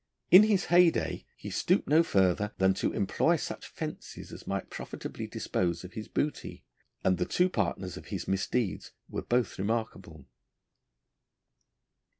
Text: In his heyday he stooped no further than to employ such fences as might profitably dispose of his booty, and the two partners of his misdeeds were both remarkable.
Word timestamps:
In 0.31 0.41
his 0.41 0.65
heyday 0.65 1.27
he 1.35 1.51
stooped 1.51 1.87
no 1.87 2.01
further 2.01 2.55
than 2.57 2.73
to 2.73 2.91
employ 2.91 3.35
such 3.35 3.67
fences 3.67 4.31
as 4.33 4.47
might 4.47 4.71
profitably 4.71 5.27
dispose 5.27 5.83
of 5.83 5.93
his 5.93 6.07
booty, 6.07 6.63
and 7.03 7.19
the 7.19 7.25
two 7.27 7.49
partners 7.51 7.97
of 7.97 8.07
his 8.07 8.27
misdeeds 8.27 8.93
were 9.07 9.21
both 9.21 9.59
remarkable. 9.59 10.25